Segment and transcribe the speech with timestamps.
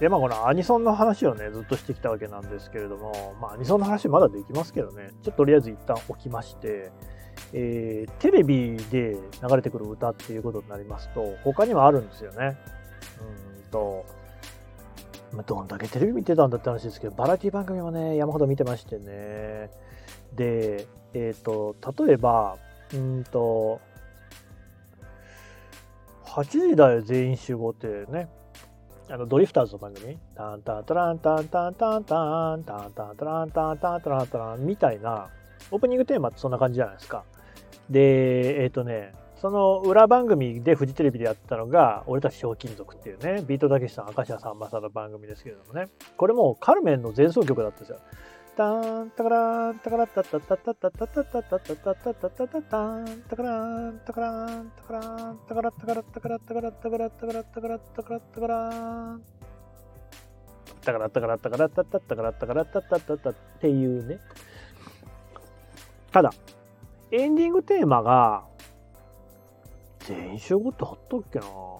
[0.00, 6.90] で、まあこのアニソンの話をね、ずっとしてきたわけなんですけれども、まあアニソンの話まだできますけどね、ちょっととりあえず一旦置きまして、
[7.52, 12.58] えー、テレビで流れてくる歌っていうことになりますと、他にもあるんですよね。
[13.64, 14.04] うんと、
[15.32, 19.70] まあ、どんだけテレビ見てたんだって話ですけど、バラエティ番組もね、山ほど見てましてね。
[20.34, 22.56] で、えっ、ー、と、例えば、
[22.94, 23.80] うんと、
[26.24, 28.28] 8時だよ全員集合ってね、
[29.08, 35.28] あのドリフターズの番組、タンタンタランタンタンタンタンタンタンタランタンタンタランタランみたいな、
[35.70, 37.22] オープニングテーマってそんな感じじゃないですか。
[37.88, 47.98] で、えっ、とね、その裏番組でフジテレビでやったのが、俺たちひょうきん族っていうね、ビートたけしさん、明石家さんまさんの番組ですけれどもね、これもカルメンの前奏曲だったんですよ。
[48.56, 58.70] タンタカランタカラタタタタタタタタタタタタタタタタンタカランタカランタカランタカラタカラタカラタカラタカラタカラタカラタカラタカラ
[60.80, 64.20] タカラタカラタカラタタタカラタカラタタタタっていうね。
[66.10, 66.30] ただ、
[67.10, 68.46] エンディングテーマが、
[69.98, 71.75] 全員集合ってあったっけなぁ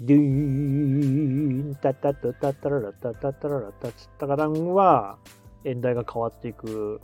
[0.00, 5.18] ドゥーン、タタタタタララタタタララタツタカランは、
[5.64, 7.00] 演題が変わっていく、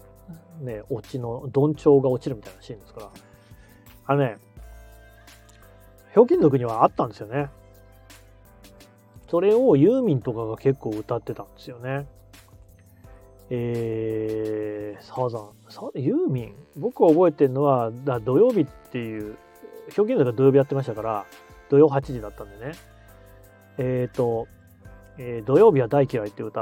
[0.61, 3.11] ね、オチの、どんちょうが落ちるみたいなシーンですから。
[4.07, 4.39] あのね、
[6.13, 7.51] ひょうきん族にはあったんですよね。
[9.29, 12.09] それをユーミンとかが結構歌ってたんですよね。
[13.51, 19.37] えー、サザン、サユーミン僕が覚えてるのは、だ土曜日っていう、
[19.97, 21.27] 表現が土曜日やってましたから、
[21.71, 22.73] 土曜8時だったんでね。
[23.79, 24.47] えっ、ー、と、
[25.17, 26.61] えー、土曜日は大嫌いって歌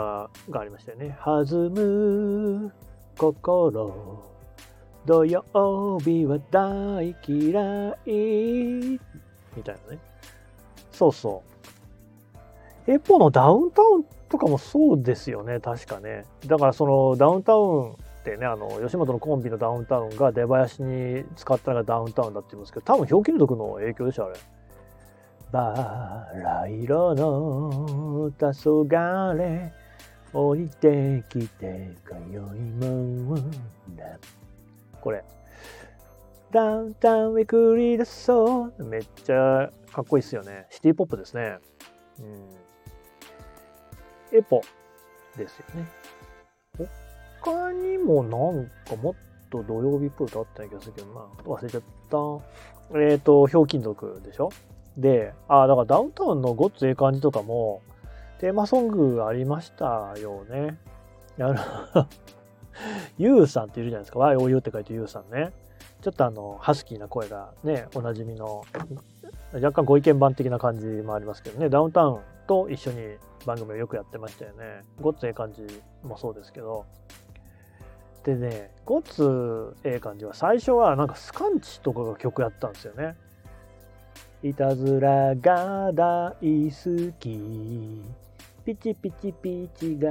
[0.50, 1.18] がありましたよね。
[1.24, 2.72] 弾む
[3.16, 4.22] 心、
[5.06, 9.00] 土曜日は大嫌い、
[9.56, 9.98] みたいなね。
[10.92, 11.42] そうそ
[12.86, 12.90] う。
[12.92, 16.24] エポのダウンタウンとかもそうですよね、確かね。
[16.47, 24.34] だからそのダウンタウンってね、あの、吉本のコンビのダウンタウンが出囃子に使ったのがダウンタウンだって言いますけど、多分、ひょうきん族の影響でしょ、あれ。
[25.50, 29.70] バラ色の黄昏
[30.34, 33.50] 降りてきてかよいもん
[33.97, 34.19] だ。
[35.00, 35.25] これ。
[36.50, 38.84] ダウンタウンウィクリーだそう。
[38.84, 40.66] めっちゃかっこいいっすよね。
[40.70, 41.59] シティポップですね。
[42.20, 42.59] うん
[44.36, 44.60] エポ
[45.36, 46.88] ですよね。
[47.41, 48.28] 他にもな
[48.60, 49.15] んかもっ
[49.48, 52.98] と土曜日っぽい歌あった気がするけど、まあ、忘れちゃった。
[52.98, 54.50] えっ、ー、と、ひょうきん族でしょ？
[54.98, 57.81] で、ああ、だからダウンタウンのごっつええ感じとかも、
[58.41, 60.78] テーマソングありましたよね。
[61.41, 62.06] あの
[63.16, 64.19] ユウさんっているじゃないですか。
[64.19, 65.53] YOU って書いてユウさんね。
[66.00, 68.64] ちょっとあの、ハスキーな声がね、おなじみの、
[69.53, 73.16] 若干ご意見番的な感じもありますけどね、ダウンタウンと一緒に
[73.47, 74.82] 番組をよくやってましたよね。
[75.00, 75.66] ごっつええ感じ
[76.03, 76.86] もそうですけど。
[78.25, 83.16] でね、ごっつええ感じは最初はなんかスカンチとかが曲やったんですよね。
[84.43, 86.32] いたずらが大
[86.71, 88.03] 好き。
[88.65, 90.10] ピチピチピチが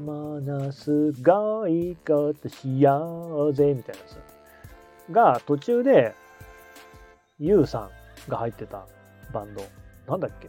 [0.00, 6.14] ものすごいことしようぜみたいなやつが途中で
[7.38, 7.90] ユウさん
[8.30, 8.86] が入ってた
[9.32, 9.62] バンド。
[10.08, 10.48] なんだっけ？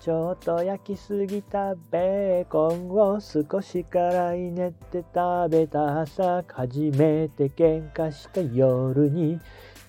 [0.00, 9.40] ちょっと焼きすぎたベーコンを少し辛い練って食べた朝初めて喧嘩した夜に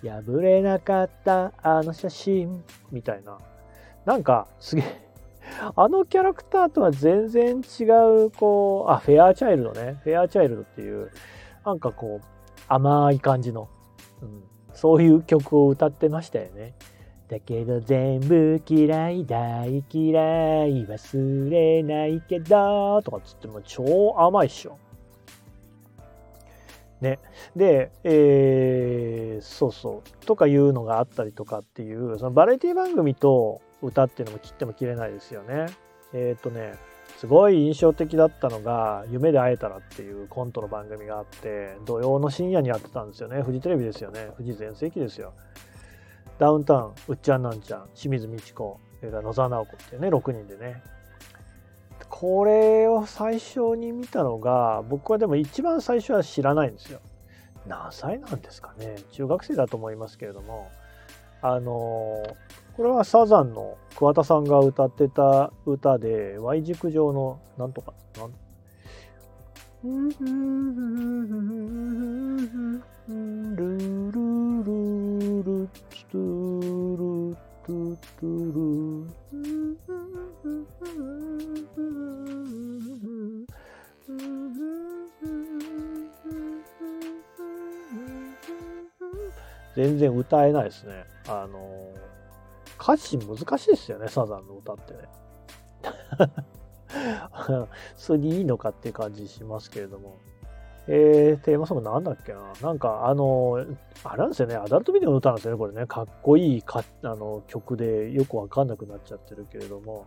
[0.10, 3.38] 破れなかったあの写真みたいな
[4.06, 5.06] なんかすげえ
[5.76, 7.84] あのキャラクターとは全然違
[8.26, 11.12] うこうあフェアチャイルドねフェアチャイルドっていう
[11.66, 12.26] なんかこう
[12.68, 13.70] 甘い感じの、
[14.22, 14.44] うん、
[14.74, 16.74] そういう曲を歌ってましたよね。
[17.28, 24.78] だけど全部嫌い、大嫌い、忘れないけど、とかつっても超甘いっしょ。
[27.06, 27.20] ね。
[27.56, 35.68] で、えー、そうそう、とかいうのがあったりとかっていう、そのバラエティ番組と歌っていうのも切っても切れないですよね。
[36.14, 36.74] えっ、ー、とね、
[37.18, 43.42] すごい印象的だったのが、夢で会えたらっていうコントの番組があって、土曜の深夜にやってたんですよね。
[43.44, 44.32] フジテレビですよね。
[44.36, 45.34] フジ全盛期ですよ。
[46.40, 50.82] ダウンタウン、うっちゃんなんちゃん、清水美智子、それから野沢直子っていうね、6人でね。
[52.18, 57.02] これを最初に見たのが、僕はでも一番最初は知らないんですよ。
[57.68, 58.96] 何歳なんですかね。
[59.12, 60.70] 中学生だと思いますけれども、
[61.42, 62.24] あの
[62.78, 68.34] これはサザンの桑田さんが歌ってた歌で、Y 軸上のなんとか、なん
[69.84, 70.10] ル
[73.58, 79.10] ルルルツトゥルトゥトゥル
[89.76, 91.06] 全然歌えないですね。
[91.28, 91.92] あの、
[92.80, 95.00] 歌詞難しいですよね、サザンの歌ってね。
[97.98, 100.20] それでいいのかっていう感じしますけれども。
[100.88, 102.42] えー、テーマソングなんだっけな？
[102.62, 103.66] なんか、あの、
[104.04, 105.88] あれなんですよね、アダルトビデオの歌なんですよね、これね。
[105.88, 110.06] かっこいいかあの曲でよくわかんなくなっちゃってるけれども。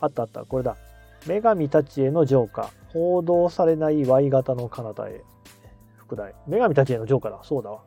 [0.00, 0.76] あったあった、これだ。
[1.26, 2.70] 女神たちへの浄化。
[2.92, 5.22] 報道されない Y 型の彼方へ。
[5.96, 6.34] 副題。
[6.46, 7.40] 女神たちへの浄化だ。
[7.42, 7.80] そうだわ。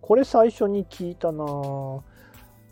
[0.00, 1.46] これ最初に聞いたなあ、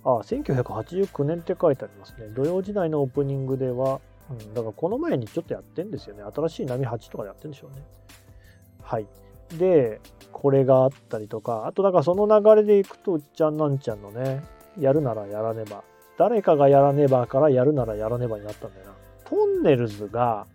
[0.05, 2.29] 1989年って書いてありますね。
[2.35, 6.23] 土曜時代のオープニングでは、うん、だからこの前にちょっとやってんですよね。
[6.35, 7.85] 新しい波8とかでやってんでしょうね。
[8.87, 9.07] はい。
[9.59, 10.01] で、
[10.33, 14.45] これがあったりとか、あとだからその流れでいくと、うっちゃんなんちゃんのね、
[14.79, 15.83] やるならやらねば。
[16.17, 18.93] 誰かがやらねばからやるならやらねばになったんだよな。
[19.25, 20.47] トンネルズが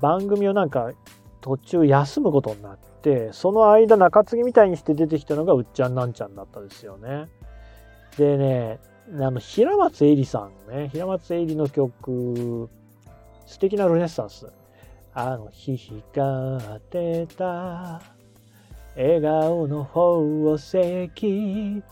[0.00, 0.92] 番組をなんか
[1.42, 7.28] 途中休むことになって、その間中継ぎみたいにして出てきたのがうっちゃんなんちゃんだったですよね。
[8.16, 8.80] でね、
[9.20, 12.68] あの、平松絵里さんね、平松絵里の曲、
[13.46, 14.46] 素敵なルネッサンス。
[15.12, 18.00] あの日光ってた、
[18.96, 21.82] 笑顔の宝石、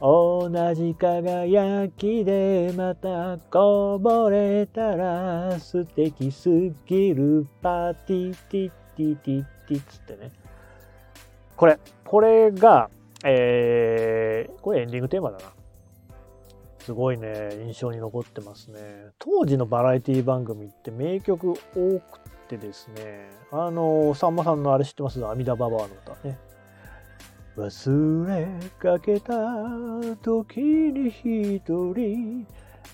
[0.00, 6.48] 同じ輝きでまたこぼれたら素敵す
[6.86, 10.30] ぎるパーティティティティティつってね。
[11.54, 12.88] これ、これが、
[13.22, 15.44] えー、これエンディングテーマだな。
[16.80, 18.80] すごいね、印象に残ってますね。
[19.18, 21.56] 当時のバラエティ番組って名曲多
[22.00, 22.20] く
[22.56, 25.24] てですね、あの、さんまさんのあれ知ってます？
[25.24, 26.38] 阿弥陀ババアの歌ね。
[27.56, 28.46] 忘れ
[28.78, 29.34] かけた
[30.22, 32.46] 時に一人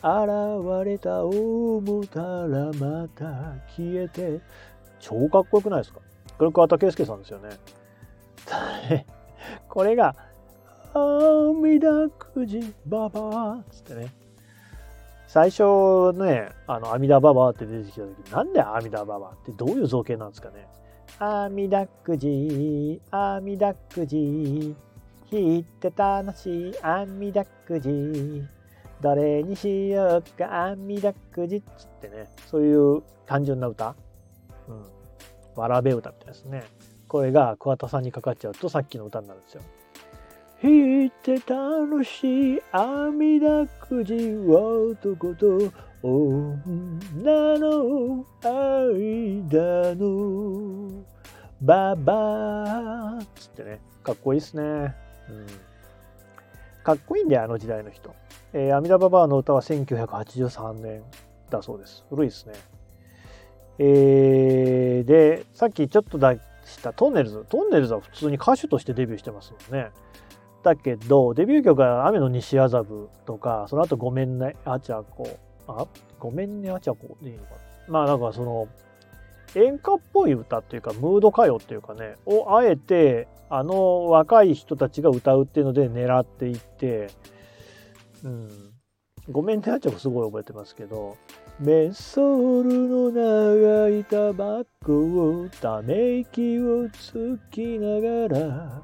[0.02, 4.40] 現れた思ったらまた消えて
[4.99, 6.00] 超かっこよくないですか？
[6.38, 7.50] これ桑田佳祐さんですよね。
[9.69, 10.14] これが
[10.94, 10.99] 阿
[11.52, 14.12] 弥陀くじババアつってね。
[15.29, 20.67] 最初ね、あの、阿弥陀ババって出てきた時、なんで阿弥陀ババってどういう造形なんですかね？
[21.19, 24.75] 阿弥陀くじ、阿弥陀くじ、
[25.31, 28.43] 引って楽しい阿弥陀くじ、
[29.03, 33.95] どれにしようか阿弥陀くじっつってね、そういう単純な歌、
[34.67, 36.65] うん、わらべ歌みたいですね。
[37.07, 39.63] これが桑田さんにかかっちゃうとさっきの歌になるんですよ。
[40.62, 45.72] 引いて楽しい阿弥陀くじ男と
[46.02, 51.05] 女の間の
[51.60, 54.62] ババーつってね、かっこいいっすね。
[54.62, 54.94] うん。
[56.82, 58.14] かっこいいんだよ、あの時代の人。
[58.52, 61.02] えー、阿弥陀ババアの歌は1983年
[61.50, 62.05] だそうです。
[62.08, 62.55] 古いですね。
[63.78, 67.44] えー、で、さっきちょっと出したトンネルズ。
[67.49, 69.90] トンネルズは普通に歌手としてデビューしてますもんね。
[70.62, 75.38] だけど、デビュー曲は雨の西麻布とか、その後ごめんね、あちゃこ。
[75.66, 75.87] あ、
[76.19, 77.56] ごめんね、あちゃこでいいのかな。
[77.88, 78.69] まあなんかその、
[79.55, 87.08] 演歌っぽい歌っていうか、ムード歌謡っていうかね、をあえて、あの若い人たちが歌うっていうので狙っていって、
[88.24, 88.48] うん。
[89.31, 91.17] ごめんね、あちゃこすごい覚えてますけど、
[91.60, 94.93] メソールの長いタバコ
[95.43, 98.82] をため息をつきながら、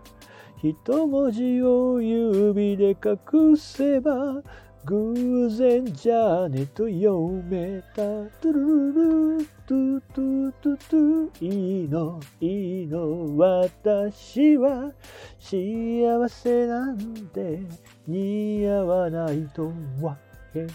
[0.63, 4.43] 一文字を指で隠せば
[4.87, 8.03] 偶然じゃねと読めた。
[8.41, 14.93] トゥルルルトゥトゥトゥトゥいいのいいの私は
[15.39, 17.61] 幸せなんて
[18.07, 20.19] 似合わないとわ
[20.53, 20.67] け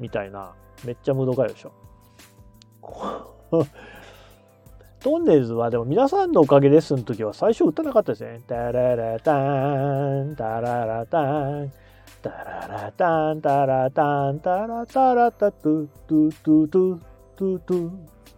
[0.00, 1.72] みたいなめっちゃムードかよでしょ。
[5.02, 8.40] トンネルズはでも皆さんのおかげですの時は最初歌なかったですね。
[8.46, 11.72] タララタン、タララタン、
[12.22, 17.00] タララタンタラタンタラタラタトゥトゥトゥトゥ
[17.36, 17.88] トゥトゥ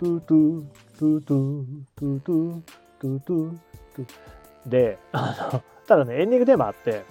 [0.01, 0.61] トゥトゥ
[0.97, 3.55] トゥトゥトゥトゥトゥトゥ
[3.97, 7.05] トゥで、あの、ただね、エンディングテーマあって、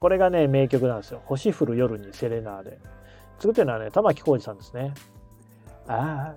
[0.00, 1.20] これがね、名曲なんですよ。
[1.26, 2.78] 星降る夜にセレナーで。
[3.38, 4.94] 作ってるのはね、玉置浩二さんですね。
[5.86, 6.34] 明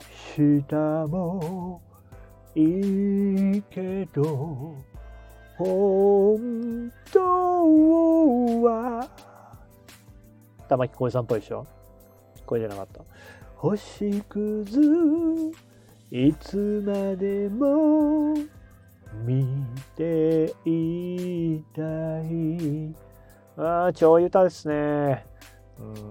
[0.67, 0.75] 日
[1.07, 1.81] も
[2.59, 4.73] いいけど、
[5.57, 7.19] 本当
[8.63, 9.07] は
[10.67, 11.67] 玉置浩二さんっぽいでしょ？
[12.47, 13.01] 声じゃなかった。
[13.57, 15.51] 星屑
[16.09, 18.33] いつまでも
[19.23, 19.45] 見
[19.95, 21.81] ていた
[22.21, 22.95] い。
[23.57, 25.27] ああ、超歌ですね。
[25.79, 26.01] うん、や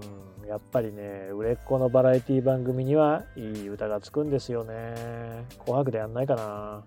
[0.57, 5.45] っぱりね、売れっ子のバラエティ番組にはいい歌がつくんですよね。
[5.65, 6.83] 紅白でやんないかな。